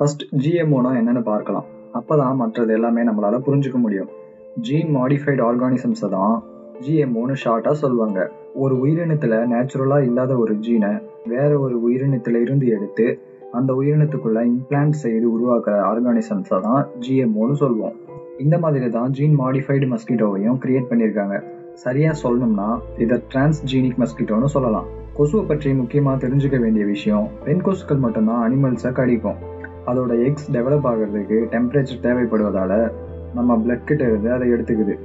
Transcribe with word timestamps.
First 0.00 0.22
ஜிஎம்ஓனா 0.34 0.90
என்னன்னு 0.98 1.22
பார்க்கலாம். 1.22 1.64
அப்போதான் 1.94 2.34
மற்றது 2.34 2.72
எல்லாமே 2.72 3.02
நம்மளால 3.02 3.38
புரிஞ்சுக்க 3.46 3.74
முடியும். 3.74 4.08
ஜீன் 4.54 4.96
மாடிஃபைடு 4.96 5.42
ஆர்கானிசம்ஸை 5.48 6.08
தான் 6.08 6.42
ஜிஎம்ஓன்னு 6.80 7.34
ஷார்ட்டாக 7.44 7.70
சொல்லுவாங்க. 7.70 8.30
ஒரு 8.54 8.78
உயிரினத்தில் 8.80 9.34
நேச்சுரலாக 9.52 10.04
இல்லாத 10.04 10.36
ஒரு 10.36 10.54
ஜீனை 10.54 11.02
வேற 11.26 11.58
ஒரு 11.58 11.82
உயிரினத்தில் 11.82 12.40
இருந்து 12.40 12.66
எடுத்து 12.66 13.06
அந்த 13.52 13.72
உயிரினத்துக்குள்ள 13.72 14.38
இம்ப்ளான்ட் 14.52 15.00
செய்து 15.02 15.26
உருவாக்குற 15.34 15.74
ஆர்கானிசம்ஸை 15.90 16.60
தான் 16.60 16.86
ஜிஎம்ஓன்னு 17.08 17.52
சொல்லுவோம். 17.52 17.92
இந்த 18.38 18.58
மாதிரி 18.58 18.90
தான் 18.90 19.10
ஜீன் 19.10 19.38
மாடிஃபைடு 19.38 19.88
மஸ்கிட்டோவையும் 19.92 20.58
கிரியேட் 20.64 20.90
பண்ணியிருக்காங்க. 20.90 21.42
சரியாக 21.74 22.18
சொல்லணும்னா 22.22 22.70
இதை 22.98 23.22
டிரான்ஸ்ஜீனிக் 23.34 24.00
மஸ்கிட்டோன்னு 24.02 24.44
சொல்லலாம். 24.44 24.88
கொசுவை 25.16 25.44
பற்றி 25.46 25.74
முக்கியமாக 25.74 26.26
தெரிஞ்சுக்க 26.26 26.60
வேண்டிய 26.60 26.84
விஷயம் 26.86 27.28
பெண் 27.44 27.64
கொசுக்கள் 27.66 28.04
மட்டும்தான் 28.06 28.42
அனிமல்ஸை 28.46 28.92
கடிக்கும். 28.92 29.49
அதோட 29.86 30.24
எக்ஸ் 30.24 30.52
டெவலப் 30.52 30.86
ஆகிறதுக்கு 30.90 31.38
டெம்பரேச்சர் 31.50 32.02
தேவைப்படுவதால் 32.02 32.90
நம்ம 33.34 33.56
பிளட் 33.56 33.84
கிட்ட 33.84 34.04
இருந்து 34.04 34.32
அதை 34.32 34.48
எடுத்துக்குது. 34.48 34.98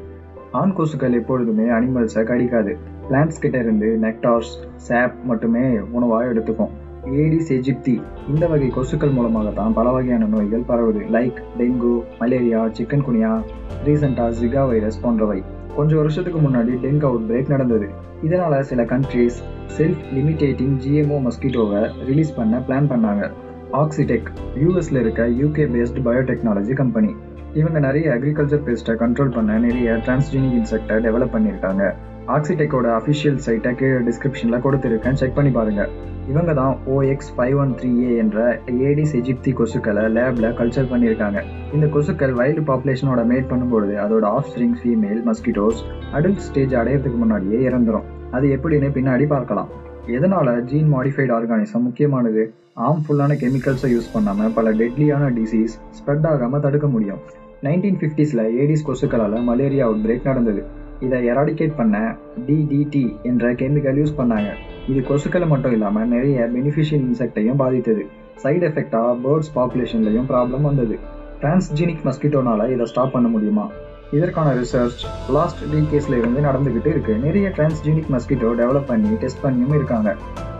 ஆண் 0.51 0.73
கொசுக்கள் 0.77 1.13
எப்பொழுதுமே 1.13 1.63
அனிமல்ஸை 1.63 2.23
கடிக்காது. 2.23 2.77
பிளான்ஸ் 3.09 3.39
கிட்ட 3.39 3.57
இருந்து 3.57 3.97
நெக்டார்ஸ் 4.01 4.53
சாப் 4.75 5.13
மட்டுமே 5.23 5.79
உணவாக 5.79 6.25
எடுத்துக்கும். 6.25 6.69
ஏடிஸ் 7.05 7.53
எஜிப்தி 7.53 8.03
இந்த 8.27 8.47
வகை 8.47 8.67
கொசுக்கள் 8.67 9.13
மூலமாக 9.13 9.49
தான் 9.49 9.73
பல 9.73 9.89
வகையான 9.89 10.25
நோய்கள் 10.25 10.67
பரவுது. 10.67 11.01
லைக் 11.15 11.41
டெங்கு 11.57 12.03
மலேரியா 12.19 12.65
சிக்கன் 12.65 13.03
குனியா 13.07 13.41
ரீசெண்டாக 13.85 14.33
ஜிகா 14.41 14.67
வைரஸ் 14.67 15.01
போன்றவை. 15.01 15.43
கொஞ்சம் 15.75 15.97
வருஷத்துக்கு 15.97 16.39
முன்னாடி 16.39 16.73
டெங்கு 16.85 17.03
அவுட் 17.03 17.29
பிரேக் 17.29 17.47
நடந்தது. 17.47 17.89
இதனால் 18.23 18.63
சில 18.63 18.83
கண்ட்ரீஸ் 18.83 19.37
செல்ஃப் 19.77 20.03
லிமிட்டேட்டிங் 20.13 20.77
ஜிஎம்ஓ 20.85 21.27
மஸ்கிட்டோவை 21.27 21.91
ரிலீஸ் 22.05 22.35
பண்ண 22.35 22.61
பிளான் 22.67 22.89
பண்ணாங்க. 22.93 23.31
ஆக்சிடெக் 23.81 24.27
யூஎஸ்ல 24.63 24.99
இருக்க 24.99 25.27
யூகே 25.27 25.63
பேஸ்ட் 25.75 25.99
பயோடெக்னாலஜி 26.05 26.73
கம்பெனி 26.73 27.15
இவங்க 27.53 27.79
நிறைய 27.79 28.09
அக்ரிகல்ச்சர் 28.09 28.65
பேஸ்ட்டை 28.65 28.93
கண்ட்ரோல் 29.01 29.31
பண்ண 29.35 29.57
நிறைய 29.57 29.91
டிரான்ஸ்ஜெனிக் 30.05 30.57
இன்செக்டை 30.57 30.97
டெவலப் 31.05 31.33
பண்ணியிருக்காங்க. 31.35 31.83
ஆக்சிடெக்கோட 32.27 32.87
அஃபிஷியல் 32.99 33.39
சைட்டை 33.45 33.75
கீழே 33.75 33.97
டிஸ்கிரிப்ஷனில் 34.07 34.63
கொடுத்துருக்கேன். 34.65 35.17
செக் 35.21 35.33
பண்ணி 35.33 35.51
பாருங்க. 35.51 35.87
இவங்க 36.29 36.53
தான் 36.53 36.77
OX 36.87 37.31
five 37.35 37.57
one 37.57 37.71
three 37.71 37.89
A 38.03 38.17
என்ற 38.17 38.59
ஏடிஸ் 38.65 39.15
எஜிப்தி 39.19 39.51
கொசுக்களை 39.59 40.03
லேபில் 40.17 40.47
கல்ச்சர் 40.59 40.91
பண்ணியிருக்காங்க. 40.91 41.41
இந்த 41.73 41.87
கொசுக்கள் 41.87 42.35
வைல்டு 42.39 42.63
பாப்புலேஷனோட 42.69 43.23
மேட் 43.31 43.49
பண்ணும்பொழுது 43.51 43.95
அதோட 44.05 44.23
offspring 44.51 44.75
female 44.83 45.21
mosquitoes 45.29 45.81
adult 46.13 46.45
stage 46.47 46.73
அடையிறதுக்கு 46.73 47.17
முன்னாடியே 47.17 47.59
இறந்துரும். 47.69 48.07
அது 48.31 48.59
எப்படின்னு 48.59 48.89
பின்னாடி 48.99 49.27
பார்க்கலாம். 49.27 49.69
எதனால் 50.07 50.63
ஜீன் 50.63 50.93
மாடிஃபைடு 50.93 51.31
ஆர்கானிசம் 51.37 51.81
முக்கியமானது? 51.81 52.53
ஆர்ம்ஃபுல்லான 52.75 53.35
கெமிக்கல்ஸை 53.41 53.89
யூஸ் 53.93 54.11
பண்ணாமல் 54.13 54.53
பல 54.53 54.71
டெட்லியான 54.71 55.29
டிசீஸ் 55.29 55.75
ஸ்ப்ரெட் 55.97 56.27
ஆகாமல் 56.27 56.59
தடுக்க 56.59 56.87
முடியும். 56.87 57.17
நைன்டீன் 57.63 57.97
ஃபிஃப்டிஸில் 57.99 58.51
ஏடிஸ் 58.57 58.85
கொசுக்களால் 58.87 59.43
மலேரியா 59.43 59.85
அவுட் 59.85 60.05
பிரேக் 60.05 60.23
நடந்தது. 60.23 60.63
இதை 60.99 61.29
எராடிகேட் 61.29 61.75
பண்ண 61.75 62.15
டிடிடி 62.47 63.21
என்ற 63.23 63.53
கெமிக்கல் 63.53 63.99
யூஸ் 64.01 64.17
பண்ணாங்க. 64.17 64.51
இது 64.87 64.99
கொசுக்களை 64.99 65.47
மட்டும் 65.47 65.71
இல்லாமல் 65.71 66.07
நிறைய 66.07 66.49
பெனிஃபிஷியல் 66.53 67.05
இன்செக்டையும் 67.09 67.55
பாதித்தது. 67.55 68.05
சைடு 68.43 68.63
எஃபெக்டாக 68.69 69.17
பேர்ட்ஸ் 69.23 69.51
பாப்புலேஷன்லையும் 69.55 70.29
ப்ராப்ளம் 70.29 70.61
வந்தது. 70.61 70.97
டிரான்ஸ்ஜீனிக் 71.41 72.05
மஸ்கிட்டோனால் 72.05 72.69
இதை 72.69 72.85
ஸ்டாப் 72.85 73.11
பண்ண 73.11 73.27
முடியுமா? 73.27 73.69
இதற்கான 74.11 74.53
ரிசர்ச் 74.53 75.03
லாஸ்ட் 75.29 75.63
டீகேஸ்ல 75.73 76.17
இருந்து 76.17 76.41
நடந்துகிட்டு 76.41 76.87
இருக்கு. 76.87 77.17
நிறைய 77.17 77.49
டிரான்ஸ்ஜீனிக் 77.49 78.11
மஸ்கிட்டோ 78.11 78.49
டெவலப் 78.61 78.85
பண்ணி 78.85 79.09
டெஸ்ட் 79.09 79.43
பண்ணியும் 79.43 79.73
இருக்காங்க. 79.73 80.15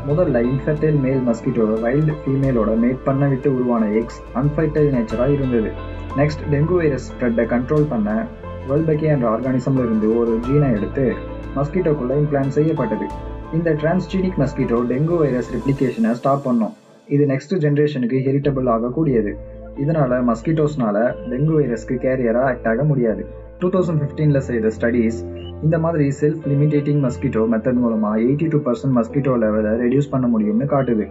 முதல்ல 0.08 0.52
இன்ஃபர்டைல் 0.52 1.00
மேல் 1.00 1.22
மஸ்கிட்டோட 1.28 1.74
வைல்டு 1.86 2.14
ஃபீமேலோட 2.26 2.72
மேட் 2.84 3.04
பண்ண 3.04 3.28
விட்டு 3.28 3.56
உருவான 3.56 3.90
எக்ஸ் 3.90 4.22
அன்ஃபர்டைல் 4.36 4.90
நேச்சராக 4.96 5.34
இருந்தது. 5.34 5.72
நெக்ஸ்ட் 6.18 6.44
டெங்கு 6.52 6.76
வைரஸ் 6.76 7.12
ஸ்ப்ரெட்டை 7.12 7.46
கண்ட்ரோல் 7.54 7.90
பண்ண 7.90 8.28
வேர்ல்பெக்கே 8.70 9.02
என்ற 9.02 9.38
ஆர்கானிசம்ல 9.38 9.86
இருந்து 9.88 10.20
ஒரு 10.20 10.40
ஜீனை 10.48 10.76
எடுத்து 10.76 11.14
மஸ்கிட்டோக்குள்ள 11.56 12.14
இம்ப்ளான் 12.22 12.48
செய்யப்பட்டது. 12.48 13.06
இந்த 13.54 13.74
டிரான்ஸ்ஜீனிக் 13.74 14.38
மஸ்கிட்டோ 14.38 14.80
டெங்கு 14.90 15.18
வைரஸ் 15.18 15.52
ரெப்ளிகேஷனை 15.56 16.12
ஸ்டாப் 16.12 16.44
பண்ணும். 16.44 16.74
இது 17.08 17.26
நெக்ஸ்ட் 17.26 17.54
ஜென்ரேஷனுக்கு 17.54 18.18
ஹெரிட்டபிள் 18.28 18.70
ஆகக்கூடியது. 18.70 19.38
இதனால 19.84 20.20
மஸ்கிட்டோஸ்னால 20.30 20.98
டெங்கு 21.32 21.54
வைரஸ்க்கு 21.60 21.96
கேரியராக 22.06 22.50
ஆக்ட் 22.52 22.68
ஆக 22.72 22.84
முடியாது. 22.92 23.24
டூ 23.60 23.68
தௌசண்ட் 23.76 24.00
ஃபிஃப்டீனில் 24.02 24.46
செய்த 24.48 24.72
ஸ்டடீஸ் 24.78 25.20
இந்த 25.66 25.76
மாதிரி 25.84 26.06
செல்ஃப் 26.22 26.44
லிமிடேட்டிங் 26.52 27.02
மஸ்கிட்டோ 27.06 27.42
மெத்தட் 27.54 27.80
மூலமாக 27.84 28.22
எயிட்டி 28.26 28.48
டூ 28.54 28.60
பர்சன்ட் 28.66 28.96
மஸ்கிட்டோ 28.98 29.34
லெவலை 29.44 29.72
ரெடியூஸ் 29.84 30.12
பண்ண 30.14 30.26
முடியும்னு 30.34 30.68
காட்டுது. 30.74 31.06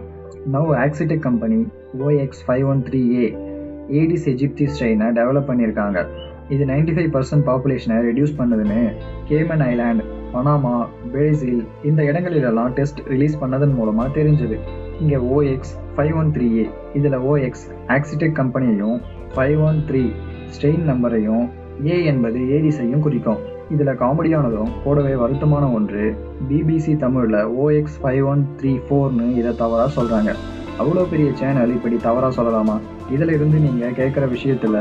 Now 0.55 0.71
Oxitec 0.83 1.23
company 1.27 1.59
OX 2.07 2.43
five 2.47 2.65
one 2.71 2.83
three 2.87 3.01
A 3.21 3.25
Aedes 4.01 4.27
aegypti 4.33 4.65
ஸ்ட்ரெயினை 4.73 5.07
develop 5.19 5.49
பண்ணியிருக்காங்க. 5.49 5.99
இது 6.53 6.63
நைன்டி 6.71 6.93
ஃபைவ் 6.95 7.11
பர்சன்ட் 7.15 7.45
பாப்புலேஷனை 7.49 7.97
ரெடியூஸ் 8.07 8.37
பண்ணுதுன்னு 8.39 8.81
கேமன் 9.29 9.63
ஐலாண்ட் 9.71 10.03
பனாமா 10.33 10.75
பிரேசில் 11.11 11.61
இந்த 11.89 12.03
இடங்களிலெல்லாம் 12.03 12.73
டெஸ்ட் 12.79 13.01
ரிலீஸ் 13.11 13.41
பண்ணதன் 13.41 13.75
மூலமாக 13.79 14.09
தெரிஞ்சது. 14.19 14.57
இங்கே 15.01 15.15
OX 15.15 15.73
five 15.95 16.15
one 16.17 16.31
three 16.31 16.57
A 16.57 16.69
இதில் 16.93 17.17
ஓஎக்ஸ் 17.31 17.65
ஆக்சிடெக் 17.87 18.37
கம்பெனியையும் 18.39 18.97
ஃபைவ் 19.35 19.59
ஒன் 19.63 19.83
த்ரீ 19.87 20.03
ஸ்ட்ரெயின் 20.55 20.83
நம்பரையும் 20.83 21.45
ஏ 21.85 22.03
என்பது 22.05 22.39
ஏடிஸையும் 22.39 22.99
குறிக்கும். 22.99 23.39
இதில் 23.69 23.87
காமெடியானதும் 23.87 24.71
கூடவே 24.83 25.13
வருத்தமான 25.13 25.73
ஒன்று 25.73 26.15
பிபிசி 26.49 26.97
தமிழில் 26.97 27.39
ஓஎக்ஸ் 27.63 27.97
ஃபைவ் 28.01 28.25
ஒன் 28.27 28.43
த்ரீ 28.59 28.79
ஃபோர்னு 28.87 29.35
இதை 29.35 29.55
தவறாக 29.55 30.01
சொல்கிறாங்க 30.01 30.33
அவ்வளோ 30.79 31.03
பெரிய 31.09 31.31
சேனல் 31.33 31.69
இப்படி 31.69 31.97
தவறாக 31.97 32.41
சொல்லலாமா? 32.41 32.79
இதில் 33.11 33.33
இருந்து 33.33 33.57
நீங்கள் 33.57 33.91
கேட்குற 33.91 34.29
விஷயத்தில் 34.29 34.79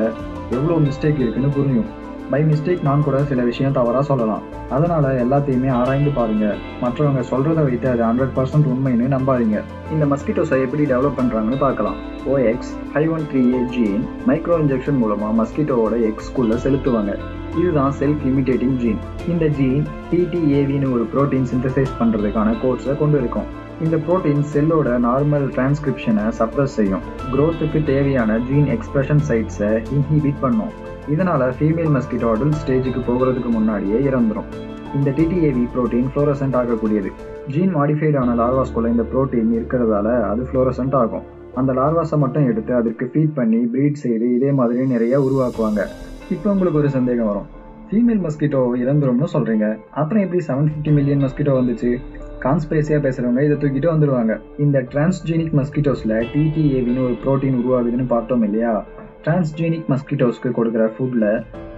எவ்வளோ 0.50 0.78
மிஸ்டேக் 0.78 1.18
இருக்குன்னு 1.18 1.48
புரியும். 1.48 1.90
பை 2.34 2.42
மிஸ்டேக் 2.42 2.86
நான் 2.86 3.02
கூட 3.06 3.16
சில 3.30 3.40
விஷயம் 3.48 3.74
தவறாக 3.76 4.04
சொல்லலாம். 4.08 4.44
அதனால் 4.76 5.04
எல்லாத்தையுமே 5.24 5.68
ஆராய்ந்து 5.80 6.10
பாருங்க. 6.16 6.46
மற்றவங்க 6.84 7.20
சொல்கிறத 7.32 7.60
வைத்து 7.66 7.86
அது 7.90 8.02
ஹண்ட்ரட் 8.06 8.32
பர்சன்ட் 8.36 8.68
உண்மைன்னு 8.70 9.06
நம்பாதீங்க. 9.14 9.58
இந்த 9.92 10.04
மஸ்கிட்டோஸை 10.12 10.56
எப்படி 10.64 10.84
டெவலப் 10.92 11.18
பண்ணுறாங்கன்னு 11.18 11.58
பார்க்கலாம். 11.58 11.98
OX 12.32 12.70
five 12.92 13.10
one 13.16 13.26
three 13.32 13.42
A 13.56 13.60
gene 13.74 14.04
micro 14.28 14.56
injection 14.62 14.98
மூலமாக 15.02 15.32
மஸ்கிட்டோவோட 15.40 15.96
எக்ஸ்குள்ளே 16.10 16.56
செலுத்துவாங்க. 16.64 17.14
இதுதான் 17.58 17.92
செல்ஃப் 18.00 18.24
லிமிடேட்டிங் 18.28 18.76
ஜீன் 18.82 19.00
இந்த 19.32 19.48
ஜீன் 19.58 19.84
டிடிஏவின்னு 20.12 20.88
ஒரு 20.96 21.06
ப்ரோட்டீன் 21.14 21.46
சிந்தசைஸ் 21.52 21.92
பண்ணுறதுக்கான 22.00 22.56
கோர்ஸை 22.64 22.96
கொண்டு 23.02 23.18
இருக்கும் 23.18 23.50
இந்த 23.84 23.96
ப்ரோட்டீன் 24.06 24.42
செல்லோட 24.54 24.88
நார்மல் 25.06 25.46
டிரான்ஸ்கிரிப்ஷனை 25.58 26.26
சப்ரஸ் 26.40 26.76
செய்யும். 26.78 27.06
க்ரோத்துக்கு 27.34 27.82
தேவையான 27.92 28.38
ஜீன் 28.50 28.68
எக்ஸ்பிரஷன் 28.76 29.24
சைட்ஸை 29.30 29.72
இன்ஹிபிட் 29.98 30.42
பண்ணும். 30.46 30.74
இதனால 31.12 31.48
ஃபீமேல் 31.58 31.90
மஸ்கிட்டோ 31.94 32.28
அடல்ட் 32.34 32.58
ஸ்டேஜுக்கு 32.60 33.00
போகிறதுக்கு 33.08 33.50
முன்னாடியே 33.50 33.98
இறந்துடும் 33.98 34.48
இந்த 34.94 35.10
டிடிஏவி 35.10 35.64
புரோட்டீன் 35.74 36.08
ஃப்ளோரசன்ட் 36.14 36.56
ஆகக்கூடியது. 36.60 37.10
ஜீன் 37.48 37.76
மாடிஃபைடான 37.76 38.34
லார்வாஸ்குள்ள 38.40 38.88
இந்த 38.88 39.04
புரோட்டீன் 39.12 39.50
இருக்கிறதால 39.58 40.22
அது 40.22 40.42
ஃப்ளோரசன்ட் 40.52 40.94
ஆகும். 40.94 41.22
அந்த 41.54 41.72
லார்வாஸை 41.72 42.18
மட்டும் 42.18 42.46
எடுத்து 42.46 42.74
அதற்கு 42.74 43.10
ஃபீட் 43.14 43.34
பண்ணி 43.34 43.58
ப்ரீட் 43.58 43.94
செய்து 43.94 44.34
இதே 44.34 44.52
மாதிரி 44.52 44.86
நிறைய 44.86 45.20
உருவாக்குவாங்க. 45.20 45.86
இப்போ 46.30 46.50
உங்களுக்கு 46.50 46.78
ஒரு 46.78 46.90
சந்தேகம் 46.90 47.26
வரும். 47.26 47.48
ஃபீமேல் 47.90 48.22
மஸ்கிட்டோ 48.26 48.60
இறந்துரும்னு 48.82 49.26
சொல்றீங்க. 49.32 49.76
அப்புறம் 49.90 50.22
எப்படி 50.22 50.44
செவன் 50.44 50.68
ஃபிஃப்டி 50.70 50.92
மில்லியன் 50.92 51.22
மஸ்கிட்டோ 51.22 51.54
வந்துச்சு? 51.60 52.00
கான்ஸ்பிரேசியா 52.40 52.98
பேசுறவங்க 53.06 53.42
இதை 53.42 53.56
தூக்கிட்டு 53.56 53.88
வந்துருவாங்க. 53.94 54.40
இந்த 54.58 54.78
டிரான்ஸ்ஜீனிக் 54.80 55.54
மஸ்கிட்டோஸ்ல 55.60 56.22
டிடிஏவின்னு 56.34 57.04
ஒரு 57.04 57.16
ப்ரோட்டீன் 57.24 57.58
உருவாகுதுன்னு 57.60 58.06
பார்த்தோம் 58.06 58.42
இல்லையா? 58.42 58.84
டிரான்ஸ்ஜீனிக் 59.26 59.86
மஸ்கிட்டோஸ்க்கு 59.90 60.48
கொடுக்குற 60.56 60.86
ஃபுட்டில் 60.94 61.28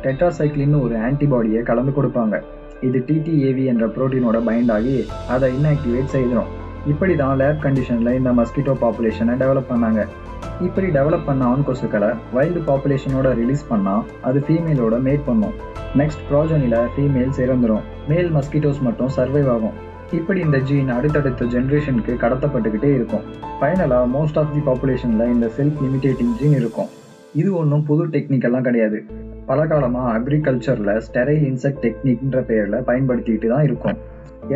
டெட்ராசைக்ளின்னு 0.05 0.79
ஒரு 0.85 0.95
ஆன்டிபாடியை 1.07 1.61
கலந்து 1.69 1.93
கொடுப்பாங்க. 1.99 2.37
இது 2.87 2.99
டிடிஏவி 3.09 3.65
என்ற 3.73 3.85
ப்ரோட்டீனோட 3.97 4.39
பைண்ட் 4.49 4.73
ஆகி 4.77 4.95
அதை 5.35 5.49
இன்ஆக்டிவேட் 5.57 6.11
செய்திடும் 6.15 6.51
இப்படி 6.93 7.15
தான் 7.21 7.39
லேப் 7.41 7.61
கண்டிஷனில் 7.67 8.17
இந்த 8.19 8.31
மஸ்கிட்டோ 8.39 8.75
பாப்புலேஷனை 8.83 9.37
டெவலப் 9.43 9.71
பண்ணாங்க. 9.71 10.01
இப்படி 10.67 10.89
டெவலப் 10.99 11.25
பண்ண 11.29 11.45
ஆண் 11.53 11.65
கொசுக்களை 11.69 12.11
வைல்டு 12.37 12.63
பாப்புலேஷனோட 12.71 13.31
ரிலீஸ் 13.41 13.65
பண்ணால் 13.71 14.03
அது 14.29 14.41
ஃபீமேலோட 14.49 14.99
மேட் 15.07 15.25
பண்ணும். 15.31 15.55
நெக்ஸ்ட் 16.03 16.27
ப்ராஜனியில் 16.33 16.79
ஃபீமேல்ஸ் 16.97 17.41
இறந்துடும் 17.47 17.87
மேல் 18.11 18.31
மஸ்கிட்டோஸ் 18.37 18.85
மட்டும் 18.89 19.15
சர்வைவ் 19.17 19.51
ஆகும். 19.57 19.79
இப்படி 20.19 20.41
இந்த 20.49 20.59
ஜீன் 20.69 20.95
அடுத்தடுத்த 20.99 21.45
ஜென்ரேஷனுக்கு 21.57 22.13
கடத்தப்பட்டுக்கிட்டே 22.27 22.93
இருக்கும். 22.99 23.25
ஃபைனலாக 23.61 24.13
மோஸ்ட் 24.19 24.39
ஆஃப் 24.43 24.55
தி 24.55 24.63
பாப்புலேஷனில் 24.71 25.33
இந்த 25.37 25.49
செல்ஃப் 25.59 25.81
லிமிடேட்டிங் 25.87 26.37
ஜீன் 26.43 26.59
இருக்கும். 26.63 26.91
இது 27.41 27.51
ஒன்றும் 27.61 27.85
புது 27.89 28.05
டெக்னிக்கெல்லாம் 28.15 28.67
கிடையாது. 28.69 28.99
பல 29.49 29.67
காலமாக 29.71 30.13
அக்ரிகல்ச்சரில் 30.19 30.93
ஸ்டெரைல் 31.07 31.45
இன்செக்ட் 31.51 31.83
டெக்னிக்ன்ற 31.85 32.41
பேரில் 32.51 32.85
பயன்படுத்திட்டு 32.89 33.49
தான் 33.55 33.67
இருக்கும். 33.69 33.97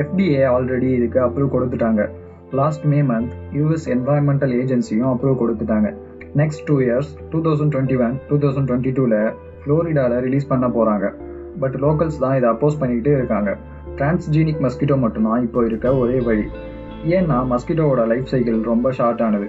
எஃப்டிஏ 0.00 0.42
ஆல்ரெடி 0.54 0.88
இதுக்கு 0.98 1.18
அப்ரூவ் 1.26 1.54
கொடுத்துட்டாங்க. 1.54 2.02
Last 2.60 2.86
May 2.92 3.00
month 3.10 3.34
US 3.58 3.86
environmental 3.94 4.54
ஏஜென்சியும் 4.60 5.10
approve 5.12 5.40
கொடுத்துட்டாங்க. 5.42 5.90
Next 6.40 6.64
two 6.64 6.74
years 6.86 7.10
two 7.30 7.38
thousand 7.46 7.72
twenty 7.74 7.96
one 8.04 8.14
two 8.28 8.36
thousand 8.44 8.68
twenty 8.70 8.92
டூவில் 8.98 9.18
ஃப்ளோரிடாவில் 9.62 10.22
ரிலீஸ் 10.26 10.50
பண்ண 10.50 10.66
போகிறாங்க 10.76 11.06
பட் 11.62 11.76
லோக்கல்ஸ் 11.84 12.20
தான் 12.24 12.36
இதை 12.38 12.48
அப்போஸ் 12.50 12.78
பண்ணிக்கிட்டே 12.80 13.14
இருக்காங்க. 13.18 13.50
டிரான்ஸ்ஜீனிக் 13.96 14.60
மஸ்கிட்டோ 14.66 14.96
மட்டும்தான் 15.04 15.42
இப்போ 15.46 15.60
இருக்க 15.66 15.96
ஒரே 16.02 16.18
வழி. 16.28 16.46
ஏன்னா 17.16 17.38
மஸ்கிட்டோவோட 17.52 18.02
லைஃப் 18.12 18.30
சைக்கிள் 18.32 18.60
ரொம்ப 18.72 18.92
ஷார்ட் 18.98 19.22
ஆனது. 19.26 19.48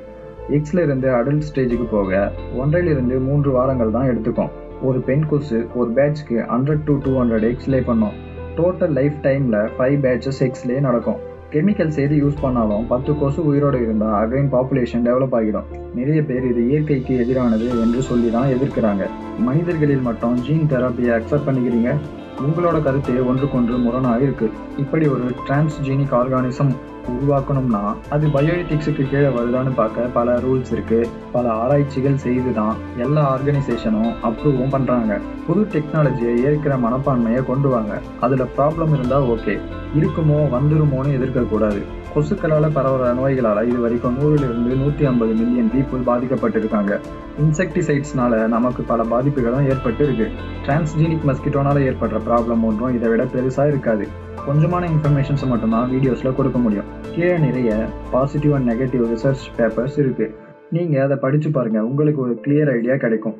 எக்ஸ்ல 0.51 0.83
இருந்து 0.83 1.09
அடல்ட் 1.09 1.42
ஸ்டேஜுக்கு 1.53 1.88
போக 1.92 2.31
ஒன்றையிலிருந்து 2.57 3.19
மூன்று 3.19 3.51
வாரங்கள் 3.51 3.92
தான் 3.92 4.09
எடுத்துக்கும். 4.09 4.51
ஒரு 4.81 5.00
பெண் 5.00 5.25
கொசு 5.25 5.68
ஒரு 5.75 5.92
பேட்ச்க்கு 5.95 6.38
hundred 6.53 6.83
to 6.86 6.98
two 6.98 7.12
hundred 7.21 7.48
eggs lay 7.51 7.80
பண்ணோம். 7.80 7.86
பண்ணும் 7.86 8.30
டோட்டல் 8.56 8.89
லைஃப் 8.89 9.13
டைமில் 9.21 9.69
ஃபைவ் 9.77 9.98
பேட்சஸ் 10.06 10.39
எக்ஸ்லே 10.39 10.80
நடக்கும். 10.80 11.19
கெமிக்கல்ஸ் 11.51 11.98
எது 11.98 12.15
யூஸ் 12.15 12.42
பண்ணாலும் 12.42 12.88
பத்து 12.88 13.18
கொசு 13.18 13.45
உயிரோடு 13.45 13.81
இருந்தால் 13.81 14.18
அகைன் 14.21 14.50
பாப்புலேஷன் 14.56 15.06
டெவலப் 15.07 15.36
ஆகிடும். 15.39 15.63
நிறைய 15.95 16.24
பேர் 16.24 16.45
இது 16.50 16.69
இயற்கைக்கு 16.69 17.13
எதிரானது 17.24 17.68
என்று 17.81 18.01
சொல்லி 18.01 18.31
தான் 18.31 18.47
எதிர்க்கிறாங்க. 18.47 19.06
மனிதர்களில் 19.39 20.01
மட்டும் 20.01 20.33
ஜீன் 20.33 20.68
தெரப்பியை 20.69 21.13
அக்செப்ட் 21.18 21.47
பண்ணிக்கிறீங்க. 21.47 21.94
உங்களோட 22.42 22.83
கருத்து 22.83 23.27
ஒன்றுக்கொன்று 23.27 23.77
முரணாக 23.77 24.21
இருக்கு. 24.21 24.50
இப்படி 24.77 25.07
ஒரு 25.07 25.24
டிரான்ஸ்ஜீனிக் 25.47 26.15
ஆர்கானிசம் 26.21 26.71
உருவாக்கணும்னா 27.07 27.94
அது 28.09 28.27
பயோஎத்திக்ஸுக்கு 28.27 29.09
கீழே 29.09 29.27
வருதான்னு 29.27 29.74
பார்க்க 29.75 30.01
பல 30.01 30.38
ரூல்ஸ் 30.38 30.71
இருக்கு. 30.71 31.07
பல 31.31 31.51
ஆராய்ச்சிகள் 31.51 32.15
செய்து 32.15 32.53
தான் 32.53 32.75
எல்லா 32.98 33.38
ஆர்கனைசேஷனும் 33.38 34.13
அப்ரூவும் 34.21 34.69
பண்றாங்க. 34.69 35.19
புது 35.48 35.68
டெக்னாலஜியை 35.71 36.44
ஏற்கிற 36.44 36.75
மனப்பான்மையை 36.75 37.45
கொண்டு 37.45 37.69
வாங்க. 37.69 38.01
அதுல 38.19 38.45
ப்ராப்ளம் 38.57 38.94
இருந்தா 38.94 39.21
ஓகே. 39.21 39.59
இருக்குமோ 40.00 40.50
வந்துருமோன்னு 40.51 41.13
எதிர்க்க 41.13 41.42
கூடாது. 41.42 41.81
கொசுக்களால 42.15 42.69
பரவுற 42.69 43.04
நோய்களால 43.13 43.68
இது 43.68 43.80
வரைக்கும் 43.80 44.18
நூறிலிருந்து 44.18 44.75
நூத்தி 44.75 45.06
ஐம்பது 45.06 45.33
மில்லியன் 45.33 45.71
பீப்புள் 45.75 46.07
பாதிக்கப்பட்டிருக்காங்க. 46.09 47.00
இன்செக்டிசைட்ஸ்னால 47.42 48.47
நமக்கு 48.47 48.83
பல 48.83 49.04
பாதிப்புகளும் 49.04 49.69
ஏற்பட்டு 49.69 50.04
இருக்கு 50.04 50.30
டிரான்ஸ்ஜீனிக் 50.65 51.27
மஸ்கிட்டோனால 51.27 51.77
ஏற்படுற 51.89 52.21
ப்ராப்ளம் 52.30 52.63
ஒன்றும் 52.63 52.95
இதை 52.95 53.09
விட 53.09 53.24
பெருசா 53.24 53.68
இருக்காது. 53.68 54.07
கொஞ்சமான 54.46 54.84
இன்ஃபர்மேஷன்ஸை 54.94 55.48
மட்டும்தான் 55.52 55.90
வீடியோஸில் 55.94 56.36
கொடுக்க 56.38 56.58
முடியும். 56.64 56.88
கீழே 57.14 57.36
நிறைய 57.46 57.72
positive 58.14 58.54
and 58.58 58.68
negative 58.72 59.04
research 59.12 59.44
papers 59.58 59.98
இருக்குது 60.04 60.34
நீங்கள் 60.76 61.04
அதை 61.06 61.16
படித்து 61.24 61.50
பாருங்கள் 61.58 61.88
உங்களுக்கு 61.90 62.20
ஒரு 62.26 62.34
கிளியர் 62.44 62.72
ஐடியா 62.78 62.96
கிடைக்கும். 63.04 63.36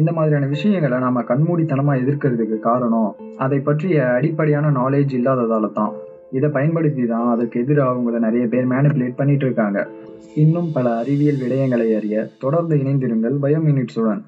இந்த 0.00 0.10
மாதிரியான 0.16 0.48
விஷயங்களை 0.54 0.98
நம்ம 1.04 1.22
கண்மூடித்தனமாக 1.30 2.02
எதிர்க்கிறதுக்கு 2.02 2.58
காரணம் 2.68 3.10
அதை 3.44 3.58
பற்றிய 3.68 3.96
அடிப்படையான 4.18 4.70
நாலேஜ் 4.80 5.12
இல்லாததால 5.18 5.70
தான். 5.78 5.92
இதை 6.38 6.48
பயன்படுத்தி 6.56 7.04
தான் 7.14 7.28
அதுக்கு 7.34 7.60
எதிராக 7.64 7.92
அவங்கள 7.92 8.18
நிறைய 8.26 8.46
பேர் 8.54 8.70
மேனிப்புலேட் 8.74 9.18
பண்ணிட்டு 9.20 9.46
இருக்காங்க. 9.48 9.80
இன்னும் 10.44 10.70
பல 10.76 10.86
அறிவியல் 11.02 11.42
விடயங்களை 11.42 11.88
அறிய 11.98 12.24
தொடர்ந்து 12.44 12.76
இணைந்திருங்கள் 12.82 13.36
பயோ 13.44 13.60
மினிட்ஸுடன் 13.68 14.22